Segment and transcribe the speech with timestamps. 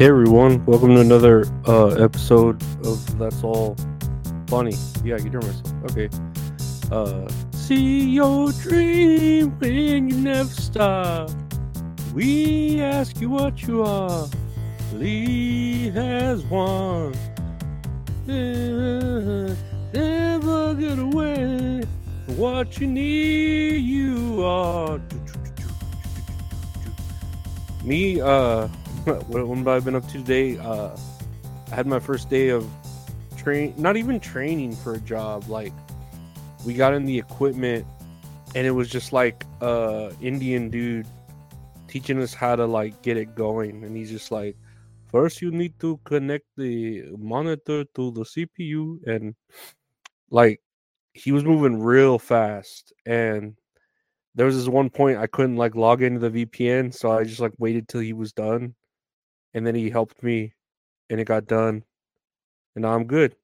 [0.00, 3.76] Hey everyone, welcome to another uh, episode of That's All
[4.46, 4.74] Funny.
[5.04, 5.74] Yeah, I can hear myself.
[5.90, 6.08] Okay.
[6.90, 11.30] Uh, see your dream when you never stop.
[12.14, 14.26] We ask you what you are.
[14.94, 17.14] Lee has won.
[18.26, 19.54] Never,
[19.92, 21.82] never get away.
[22.36, 24.98] What you need, you are.
[27.84, 28.66] Me, uh,
[29.04, 30.58] what, have I been up to today?
[30.58, 30.94] Uh,
[31.70, 32.68] I had my first day of
[33.38, 35.48] train, not even training for a job.
[35.48, 35.72] Like,
[36.66, 37.86] we got in the equipment,
[38.54, 41.06] and it was just like uh Indian dude
[41.88, 44.54] teaching us how to like get it going, and he's just like,
[45.06, 49.34] first you need to connect the monitor to the CPU, and
[50.30, 50.60] like
[51.14, 53.56] he was moving real fast, and
[54.34, 57.40] there was this one point I couldn't like log into the VPN, so I just
[57.40, 58.74] like waited till he was done,
[59.54, 60.54] and then he helped me,
[61.08, 61.84] and it got done,
[62.74, 63.36] and now I'm good.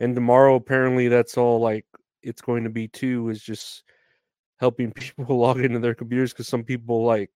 [0.00, 1.86] And tomorrow, apparently, that's all like
[2.22, 3.84] it's going to be too is just
[4.58, 7.30] helping people log into their computers because some people like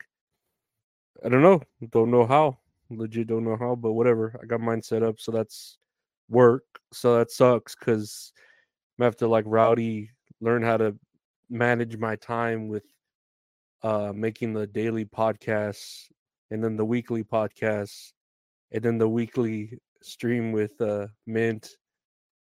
[1.25, 2.59] I don't know, don't know how,
[2.91, 4.39] legit don't know how, but whatever.
[4.41, 5.79] I got mine set up, so that's
[6.29, 6.65] work.
[6.93, 8.33] So that sucks because
[9.01, 10.95] I have to like rowdy learn how to
[11.51, 12.85] manage my time with
[13.83, 16.09] uh making the daily podcasts
[16.51, 18.13] and then the weekly podcasts
[18.73, 21.77] and then the weekly stream with uh mint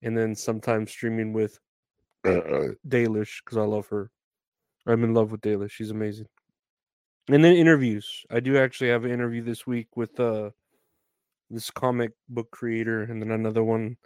[0.03, 1.59] and then sometimes streaming with
[2.25, 4.09] uh, Dalish because I love her.
[4.87, 5.71] I'm in love with Dalish.
[5.71, 6.27] She's amazing.
[7.29, 8.25] And then interviews.
[8.31, 10.51] I do actually have an interview this week with uh
[11.49, 13.97] this comic book creator and then another one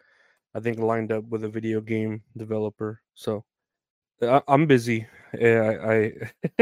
[0.55, 3.01] I think lined up with a video game developer.
[3.13, 3.43] So
[4.21, 5.05] I, I'm busy.
[5.37, 6.13] Yeah, I,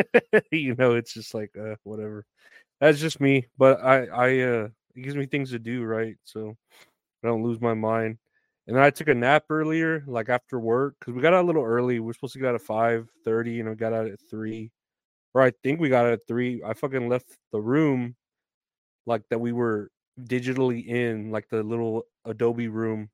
[0.02, 2.26] I you know, it's just like uh, whatever.
[2.82, 6.16] That's just me, but I, I, uh, it gives me things to do, right?
[6.24, 6.56] So
[7.24, 8.18] I don't lose my mind.
[8.68, 11.48] And then I took a nap earlier, like after work, because we got out a
[11.48, 12.00] little early.
[12.00, 14.72] We are supposed to get out at five thirty, and we got out at three,
[15.34, 16.62] or I think we got out at three.
[16.66, 18.16] I fucking left the room,
[19.06, 19.92] like that we were
[20.24, 23.10] digitally in, like the little Adobe room,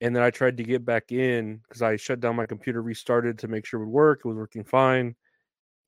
[0.00, 3.38] and then I tried to get back in because I shut down my computer, restarted
[3.40, 4.20] to make sure it would work.
[4.24, 5.14] It was working fine,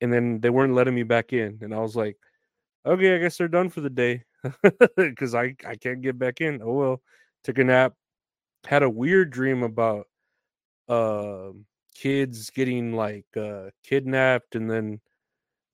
[0.01, 2.17] and then they weren't letting me back in, and I was like,
[2.85, 4.23] "Okay, I guess they're done for the day,"
[4.97, 6.61] because I I can't get back in.
[6.63, 7.01] Oh well.
[7.43, 7.93] Took a nap.
[8.67, 10.07] Had a weird dream about
[10.89, 11.51] uh,
[11.95, 15.01] kids getting like uh, kidnapped, and then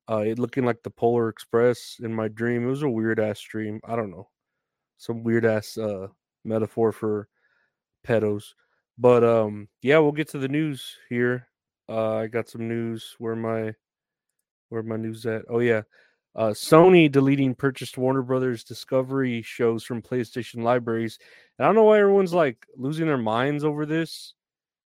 [0.10, 2.66] uh, it looking like the Polar Express in my dream.
[2.66, 3.82] It was a weird ass dream.
[3.86, 4.30] I don't know,
[4.98, 6.08] some weird ass uh,
[6.46, 7.28] metaphor for
[8.06, 8.54] pedos.
[8.98, 11.48] But um, yeah, we'll get to the news here.
[11.90, 13.16] Uh, I got some news.
[13.20, 13.74] Where my
[14.70, 15.44] where my news at?
[15.50, 15.84] Oh yeah,
[16.36, 21.18] uh, Sony deleting purchased Warner Brothers Discovery shows from PlayStation libraries.
[21.58, 24.34] And I don't know why everyone's like losing their minds over this,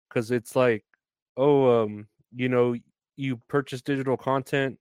[0.08, 0.86] because it's like,
[1.38, 2.76] oh, um, you know,
[3.16, 4.78] you purchase digital content,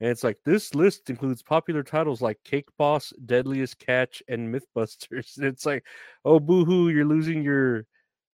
[0.00, 5.36] and it's like this list includes popular titles like Cake Boss, Deadliest Catch, and Mythbusters.
[5.38, 5.84] And it's like,
[6.24, 7.86] oh boohoo, you're losing your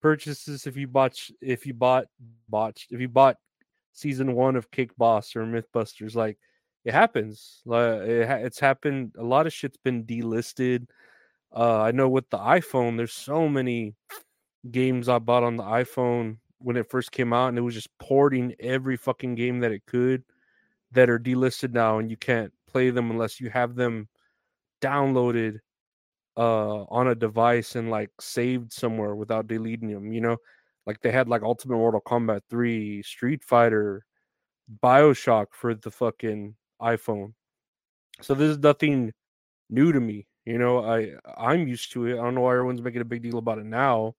[0.01, 2.07] purchases if you bought if you bought
[2.49, 3.37] botched if you bought
[3.93, 6.15] season one of Cake Boss or Mythbusters.
[6.15, 6.39] Like
[6.85, 7.63] it happens.
[7.67, 9.15] It's happened.
[9.19, 10.87] A lot of shit's been delisted.
[11.55, 13.95] Uh, I know with the iPhone, there's so many
[14.71, 17.97] games I bought on the iPhone when it first came out, and it was just
[17.99, 20.25] porting every fucking game that it could
[20.93, 24.09] that are delisted now and you can't play them unless you have them
[24.81, 25.59] downloaded
[26.37, 30.37] uh on a device and like saved somewhere without deleting them you know
[30.87, 34.05] like they had like ultimate mortal kombat 3 street fighter
[34.83, 37.33] bioshock for the fucking iphone.
[38.21, 39.13] So this is nothing
[39.71, 42.81] new to me you know i i'm used to it i don't know why everyone's
[42.81, 44.15] making a big deal about it now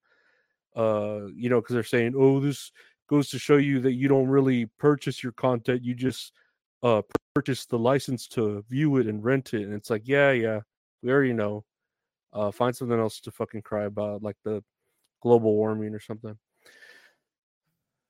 [0.75, 2.71] uh you know because they're saying oh this
[3.09, 6.33] goes to show you that you don't really purchase your content you just
[6.83, 7.01] uh
[7.33, 10.59] purchase the license to view it and rent it and it's like yeah yeah
[11.01, 11.65] we already know
[12.33, 14.63] uh find something else to fucking cry about like the
[15.21, 16.37] global warming or something.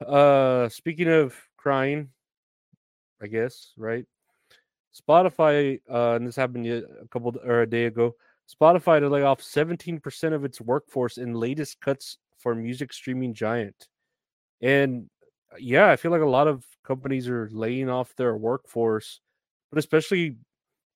[0.06, 2.10] Uh speaking of crying
[3.22, 4.06] i guess right
[4.94, 8.16] spotify uh and this happened a couple or a day ago
[8.50, 13.88] spotify to lay off 17% of its workforce in latest cuts for music streaming giant
[14.62, 15.10] and
[15.58, 19.22] yeah, I feel like a lot of companies are laying off their workforce,
[19.72, 20.36] but especially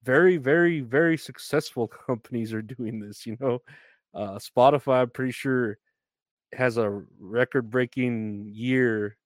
[0.03, 3.25] very, very, very successful companies are doing this.
[3.25, 3.59] You know,
[4.13, 5.77] uh, Spotify, I'm pretty sure,
[6.53, 9.17] has a record breaking year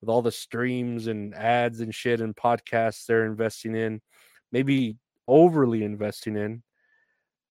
[0.00, 4.00] with all the streams and ads and shit and podcasts they're investing in,
[4.52, 4.96] maybe
[5.26, 6.62] overly investing in.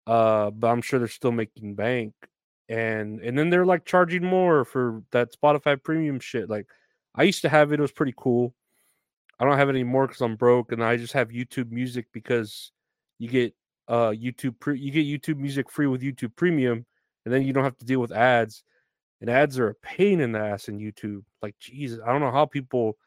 [0.05, 2.13] Uh, but I'm sure they're still making bank.
[2.69, 6.49] And and then they're like charging more for that Spotify premium shit.
[6.49, 6.67] Like
[7.15, 8.53] I used to have it, it was pretty cool.
[9.39, 12.71] I don't have it anymore because I'm broke, and I just have YouTube Music because
[13.19, 13.53] you get
[13.87, 16.85] uh YouTube pre- you get YouTube Music free with YouTube Premium,
[17.23, 18.63] and then you don't have to deal with ads.
[19.21, 21.23] And ads are a pain in the ass in YouTube.
[21.41, 22.97] Like Jesus, I don't know how people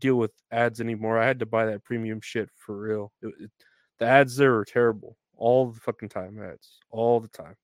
[0.00, 1.18] deal with ads anymore.
[1.18, 3.12] I had to buy that premium shit for real.
[3.22, 3.50] It, it,
[3.98, 6.42] the ads there are terrible all the fucking time.
[6.42, 7.56] Ads all the time.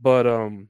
[0.00, 0.68] But um,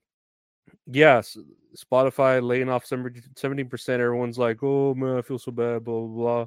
[0.87, 1.37] yes,
[1.77, 4.03] Spotify laying off seventeen percent.
[4.03, 6.47] Everyone's like, "Oh man, I feel so bad." Blah blah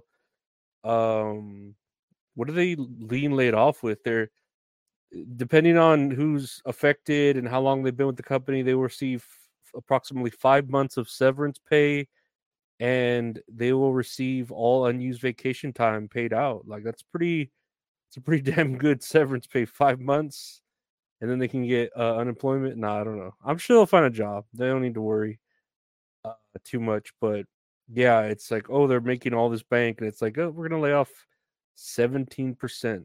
[0.84, 1.30] blah.
[1.30, 1.76] Um,
[2.36, 4.04] what are they lean laid off with?
[4.04, 4.30] They're
[5.36, 8.62] depending on who's affected and how long they've been with the company.
[8.62, 9.26] They will receive
[9.76, 12.08] approximately five months of severance pay
[12.80, 16.68] and they will receive all unused vacation time paid out.
[16.68, 17.52] Like that's pretty
[18.10, 20.62] it's a pretty damn good severance pay five months
[21.22, 22.78] and then they can get uh, unemployment?
[22.78, 23.36] No nah, i don't know.
[23.46, 24.46] I'm sure they'll find a job.
[24.54, 25.40] They don't need to worry
[26.26, 26.34] uh,
[26.64, 27.46] too much but
[27.94, 30.82] yeah it's like oh they're making all this bank and it's like oh we're gonna
[30.82, 31.10] lay off
[31.78, 33.04] 17%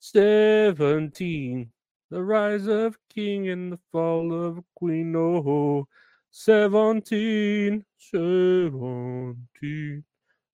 [0.00, 1.70] 17
[2.10, 5.14] the rise of king and the fall of queen.
[5.14, 5.86] Oh,
[6.30, 7.84] 17.
[7.98, 10.04] 17.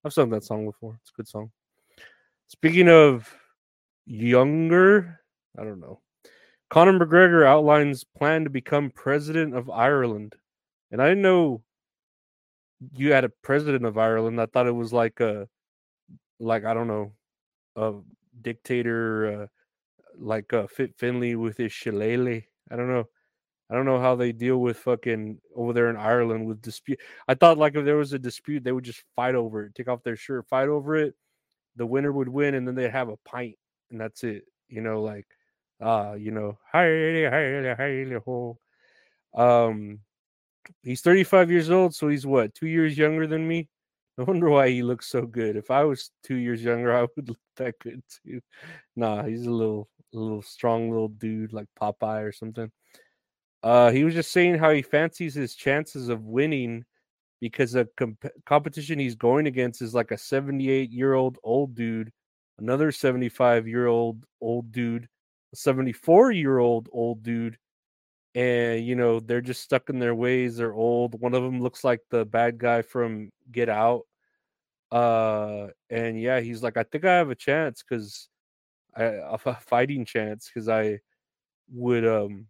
[0.05, 0.99] I've sung that song before.
[1.01, 1.51] It's a good song.
[2.49, 3.33] Speaking of
[4.05, 5.21] younger,
[5.59, 6.01] I don't know.
[6.71, 10.35] Conor McGregor outlines plan to become president of Ireland.
[10.91, 11.63] And I know
[12.97, 14.41] you had a president of Ireland.
[14.41, 15.49] I thought it was like a
[16.41, 17.13] like I don't know,
[17.77, 17.93] a
[18.43, 19.47] dictator uh,
[20.19, 22.43] like uh, Fit Finlay with his shillelagh.
[22.71, 23.05] I don't know.
[23.71, 27.01] I don't know how they deal with fucking over there in Ireland with dispute.
[27.27, 29.89] I thought like if there was a dispute, they would just fight over it, take
[29.89, 31.15] off their shirt, fight over it.
[31.77, 33.57] The winner would win, and then they'd have a pint,
[33.91, 34.45] and that's it.
[34.69, 35.27] You know, like
[35.81, 36.59] uh, you know.
[39.35, 40.01] Um,
[40.83, 43.69] he's 35 years old, so he's what, two years younger than me?
[44.19, 45.57] I wonder why he looks so good.
[45.57, 48.41] If I was two years younger, I would look that good too.
[48.97, 49.89] Nah, he's a little,
[50.19, 52.71] little strong little dude like Popeye or something.
[53.63, 56.85] Uh, he was just saying how he fancies his chances of winning
[57.41, 62.13] because the comp- competition he's going against is like a 78 year old old dude,
[62.59, 65.09] another 75 year old old dude,
[65.53, 67.57] a 74 year old old dude
[68.35, 71.85] and you know they're just stuck in their ways they're old one of them looks
[71.85, 74.03] like the bad guy from get out
[74.91, 78.29] uh and yeah he's like i think i have a chance because
[78.97, 79.05] i
[79.47, 80.99] a fighting chance because i
[81.73, 82.47] would um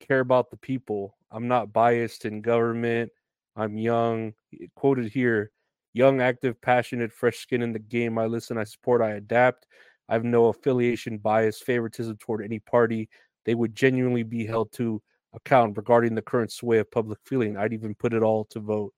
[0.00, 3.10] care about the people i'm not biased in government
[3.56, 4.32] i'm young
[4.74, 5.50] quoted here
[5.94, 9.66] young active passionate fresh skin in the game i listen i support i adapt
[10.08, 13.08] I have no affiliation, bias, favoritism toward any party.
[13.46, 15.00] They would genuinely be held to
[15.32, 17.56] account regarding the current sway of public feeling.
[17.56, 18.92] I'd even put it all to vote.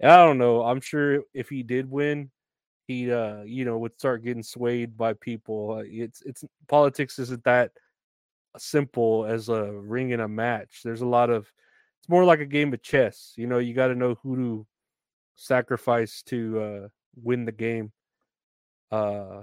[0.00, 0.62] And I don't know.
[0.62, 2.30] I'm sure if he did win,
[2.86, 5.78] he uh you know would start getting swayed by people.
[5.78, 7.72] Uh, it's it's politics isn't that
[8.58, 10.80] simple as a ring in a match.
[10.84, 11.50] There's a lot of
[12.00, 13.32] it's more like a game of chess.
[13.36, 14.66] You know, you got to know who to
[15.34, 16.88] sacrifice to uh
[17.22, 17.92] win the game.
[18.90, 19.42] Uh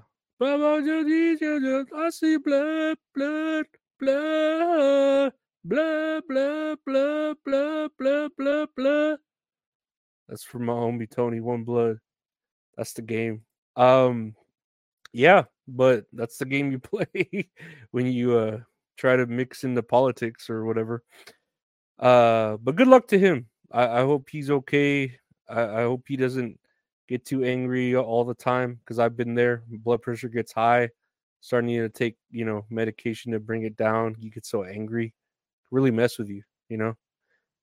[1.96, 3.66] I see blood, blood,
[4.00, 5.34] blood,
[5.64, 9.20] blood, blood, blood, blood, blood, blood, blood.
[10.28, 12.00] That's from my homie Tony One Blood.
[12.78, 13.44] That's the game.
[13.76, 14.36] Um,
[15.14, 17.50] yeah, but that's the game you play
[17.92, 18.60] when you uh
[18.98, 21.04] try to mix into politics or whatever.
[22.00, 23.48] Uh, but good luck to him.
[23.72, 25.18] I, I hope he's okay.
[25.50, 26.60] I, I hope he doesn't
[27.08, 29.64] get too angry all the time because I've been there.
[29.70, 30.90] Blood pressure gets high,
[31.42, 34.16] starting to take you know medication to bring it down.
[34.20, 35.14] You get so angry,
[35.72, 36.96] really mess with you, you know,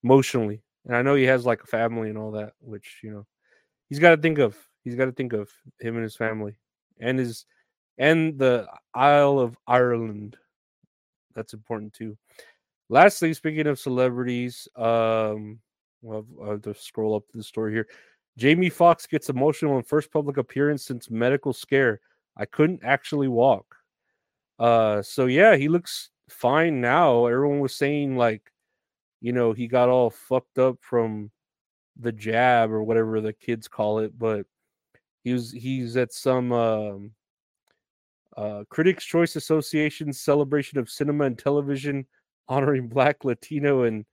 [0.05, 0.63] emotionally.
[0.87, 3.27] And I know he has like a family and all that, which you know
[3.89, 4.57] he's got to think of.
[4.85, 6.55] He's got to think of him and his family
[7.01, 7.47] and his
[7.99, 10.37] and the Isle of Ireland.
[11.35, 12.17] That's important too.
[12.89, 15.61] Lastly, speaking of celebrities, um,
[16.03, 17.87] well, I'll have to scroll up to the story here.
[18.37, 22.01] Jamie Foxx gets emotional in first public appearance since medical scare.
[22.37, 23.77] I couldn't actually walk.
[24.59, 27.27] Uh, so yeah, he looks fine now.
[27.27, 28.51] Everyone was saying like,
[29.21, 31.31] you know, he got all fucked up from
[31.99, 34.47] the jab or whatever the kids call it, but
[35.25, 37.13] he was he's at some um,
[38.37, 42.07] uh, Critics Choice Association celebration of cinema and television
[42.49, 44.05] honoring Black, Latino, and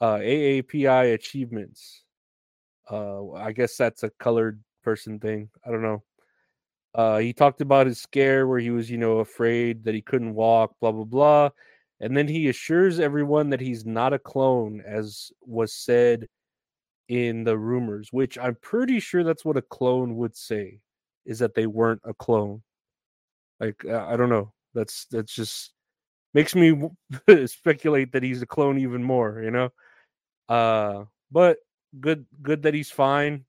[0.00, 2.02] uh, AAPI achievements.
[2.90, 5.50] Uh, I guess that's a colored person thing.
[5.64, 6.02] I don't know.
[6.94, 10.34] Uh, he talked about his scare where he was, you know, afraid that he couldn't
[10.34, 11.50] walk, blah blah blah.
[12.00, 16.28] And then he assures everyone that he's not a clone, as was said
[17.08, 20.80] in the rumors, which I'm pretty sure that's what a clone would say,
[21.24, 22.62] is that they weren't a clone.
[23.60, 24.52] Like I don't know.
[24.74, 25.72] That's that's just
[26.34, 26.90] makes me
[27.46, 29.70] speculate that he's a clone even more, you know.
[30.48, 31.58] Uh, but
[32.00, 33.44] good good that he's fine.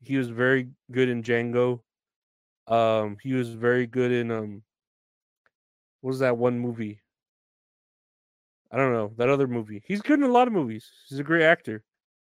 [0.00, 1.80] He was very good in Django.
[2.68, 4.62] Um, he was very good in um,
[6.00, 7.00] what was that one movie?
[8.70, 9.82] I don't know that other movie.
[9.86, 10.90] He's good in a lot of movies.
[11.08, 11.82] He's a great actor,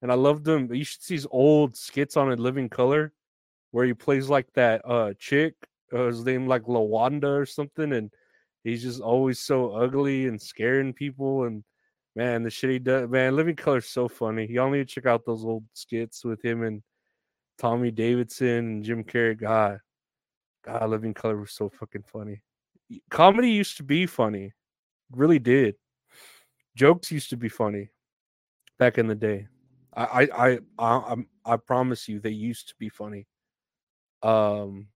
[0.03, 0.73] and I loved him.
[0.73, 3.13] You should see his old skits on In Living Color,
[3.71, 5.55] where he plays like that uh chick.
[5.93, 8.11] Uh, his name like Lawanda or something, and
[8.65, 11.45] he's just always so ugly and scaring people.
[11.45, 11.63] And
[12.17, 14.47] man, the shit he does, man, Living Color's so funny.
[14.51, 16.83] Y'all need to check out those old skits with him and
[17.59, 19.39] Tommy Davidson and Jim Carrey.
[19.39, 19.81] God,
[20.65, 22.43] God, Living Color was so fucking funny.
[23.11, 24.53] Comedy used to be funny,
[25.11, 25.75] really did
[26.75, 27.91] jokes used to be funny
[28.79, 29.49] back in the day.
[29.95, 33.27] I I I I, promise you they used to be funny.
[34.23, 34.89] Um,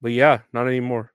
[0.00, 1.12] but yeah, not anymore.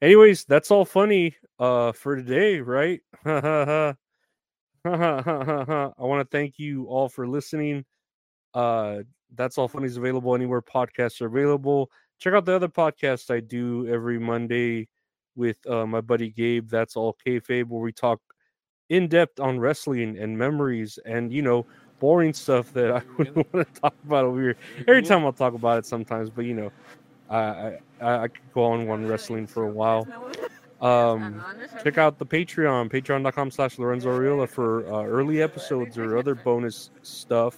[0.00, 3.00] Anyways, that's all funny uh for today, right?
[3.24, 3.94] I
[4.84, 7.84] want to thank you all for listening.
[8.54, 8.98] Uh
[9.34, 11.90] that's all funny is available anywhere podcasts are available.
[12.18, 14.88] Check out the other podcasts I do every Monday
[15.36, 16.68] with uh, my buddy Gabe.
[16.68, 18.20] That's all kayfabe, where we talk
[18.88, 21.66] in depth on wrestling and memories and you know
[21.98, 24.56] boring stuff that I wouldn't want to talk about over here.
[24.86, 26.72] Every time I'll talk about it sometimes, but you know,
[27.30, 30.06] I I, I could go on one wrestling for a while.
[30.80, 31.44] Um,
[31.82, 36.90] check out the Patreon, patreon.com slash Lorenzo Ariola for uh, early episodes or other bonus
[37.02, 37.56] stuff,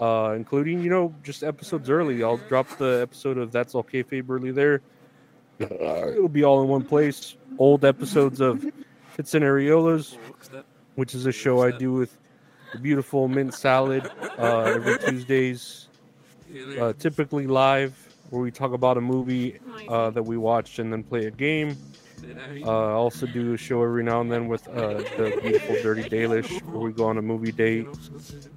[0.00, 2.22] uh, including, you know, just episodes early.
[2.22, 4.80] I'll drop the episode of That's All Kayfabe early there.
[5.60, 7.36] Uh, it'll be all in one place.
[7.58, 8.64] Old episodes of
[9.10, 10.16] Fits and Areolas,
[10.94, 12.16] which is a show I do with
[12.74, 15.88] the beautiful Mint Salad uh, every Tuesdays,
[16.80, 17.96] uh, typically live,
[18.30, 21.76] where we talk about a movie uh, that we watched and then play a game.
[22.64, 26.02] Uh, I also do a show every now and then with uh, the beautiful Dirty
[26.04, 27.86] Dalish, where we go on a movie date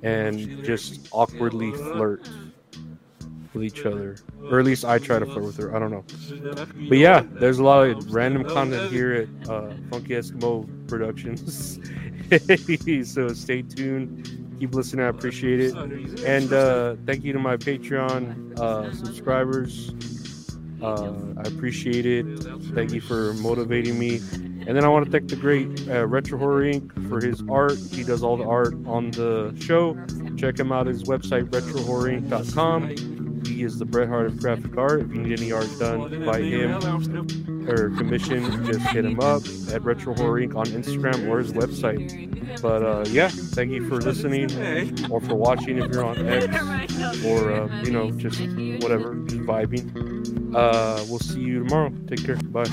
[0.01, 2.27] and just awkwardly flirt
[3.53, 4.17] with each other,
[4.50, 5.75] or at least I try to flirt with her.
[5.75, 6.05] I don't know,
[6.88, 11.79] but yeah, there's a lot of random content here at uh, Funky Eskimo Productions.
[13.05, 14.55] so stay tuned.
[14.60, 15.05] Keep listening.
[15.05, 15.75] I appreciate it,
[16.25, 19.93] and uh, thank you to my Patreon uh, subscribers.
[20.81, 22.25] Uh, I appreciate it.
[22.74, 24.17] Thank you for motivating me.
[24.67, 27.10] And then I want to thank the great uh, Retro Horror Inc.
[27.10, 27.77] for his art.
[27.91, 29.98] He does all the art on the show.
[30.36, 33.16] Check him out his website, retrohorrorinc.com.
[33.57, 35.01] He is the Bret Hart of graphic art.
[35.01, 36.73] If you need any art done by him
[37.67, 39.41] or commission, just hit him up
[39.73, 40.55] at Retro Horror Inc.
[40.55, 42.61] on Instagram or his website.
[42.61, 44.51] But uh, yeah, thank you for listening
[45.09, 48.39] or for watching if you're on X or uh, you know just
[48.83, 50.53] whatever, just vibing.
[50.53, 51.91] Uh, we'll see you tomorrow.
[52.05, 52.35] Take care.
[52.35, 52.67] Bye.